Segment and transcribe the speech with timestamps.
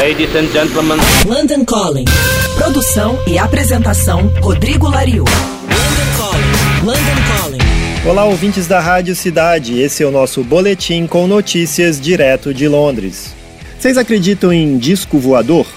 [0.00, 0.98] Ladies and gentlemen.
[1.24, 2.06] London Calling.
[2.58, 5.22] Produção e apresentação Rodrigo Lariu.
[5.22, 6.84] London Calling.
[6.84, 8.08] London Calling.
[8.10, 9.78] Olá, ouvintes da Rádio Cidade.
[9.78, 13.32] Esse é o nosso boletim com notícias direto de Londres.
[13.78, 15.68] Vocês acreditam em disco voador?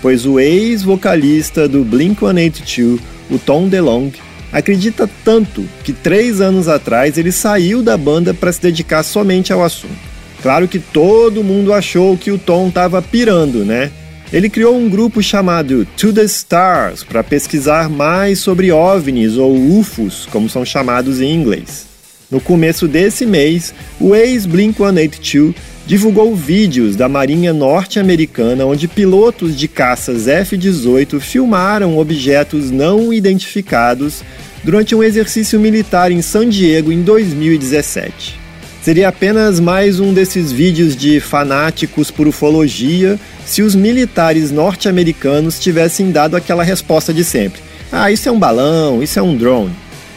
[0.00, 7.32] Pois o ex-vocalista do Blink-182, o Tom DeLonge, acredita tanto que três anos atrás ele
[7.32, 10.11] saiu da banda para se dedicar somente ao assunto.
[10.42, 13.92] Claro que todo mundo achou que o Tom estava pirando, né?
[14.32, 20.26] Ele criou um grupo chamado To the Stars para pesquisar mais sobre OVNIs ou UFOs,
[20.32, 21.86] como são chamados em inglês.
[22.30, 25.54] No começo desse mês, o ex-Blink-182
[25.86, 34.22] divulgou vídeos da Marinha Norte-Americana onde pilotos de caças F-18 filmaram objetos não identificados
[34.64, 38.41] durante um exercício militar em San Diego em 2017.
[38.82, 43.16] Seria apenas mais um desses vídeos de fanáticos por ufologia
[43.46, 47.60] se os militares norte-americanos tivessem dado aquela resposta de sempre:
[47.92, 49.72] ah, isso é um balão, isso é um drone.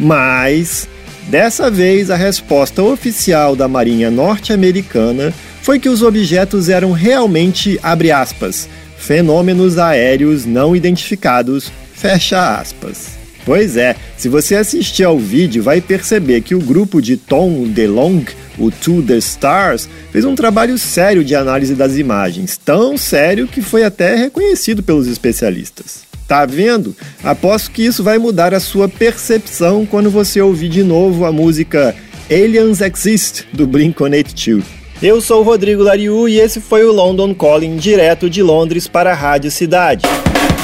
[0.00, 0.88] Mas,
[1.28, 8.10] dessa vez, a resposta oficial da Marinha norte-americana foi que os objetos eram realmente, abre
[8.10, 13.16] aspas, fenômenos aéreos não identificados, fecha aspas.
[13.46, 18.34] Pois é, se você assistir ao vídeo, vai perceber que o grupo de Tom DeLonge,
[18.58, 23.60] o To The Stars, fez um trabalho sério de análise das imagens, tão sério que
[23.60, 26.04] foi até reconhecido pelos especialistas.
[26.26, 26.96] Tá vendo?
[27.22, 31.94] Aposto que isso vai mudar a sua percepção quando você ouvir de novo a música
[32.28, 34.64] Aliens Exist do Blink-182.
[35.00, 39.12] Eu sou o Rodrigo Lariu e esse foi o London Calling direto de Londres para
[39.12, 40.04] a Rádio Cidade.